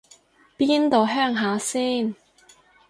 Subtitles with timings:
[0.57, 2.15] 邊度鄉下先